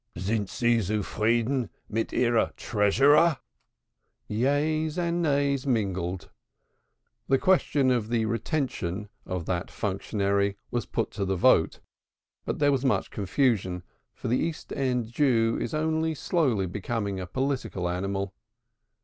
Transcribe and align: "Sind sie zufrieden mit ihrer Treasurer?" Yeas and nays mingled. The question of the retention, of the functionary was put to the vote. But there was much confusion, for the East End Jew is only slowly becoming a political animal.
"Sind 0.17 0.49
sie 0.49 0.79
zufrieden 0.81 1.69
mit 1.87 2.11
ihrer 2.11 2.53
Treasurer?" 2.57 3.37
Yeas 4.27 4.97
and 4.97 5.21
nays 5.21 5.67
mingled. 5.67 6.31
The 7.27 7.37
question 7.37 7.91
of 7.91 8.09
the 8.09 8.25
retention, 8.25 9.09
of 9.27 9.45
the 9.45 9.63
functionary 9.67 10.57
was 10.71 10.87
put 10.87 11.11
to 11.11 11.23
the 11.23 11.35
vote. 11.35 11.81
But 12.45 12.57
there 12.57 12.71
was 12.71 12.83
much 12.83 13.11
confusion, 13.11 13.83
for 14.15 14.27
the 14.27 14.39
East 14.39 14.73
End 14.73 15.05
Jew 15.05 15.59
is 15.61 15.71
only 15.75 16.15
slowly 16.15 16.65
becoming 16.65 17.19
a 17.19 17.27
political 17.27 17.87
animal. 17.87 18.33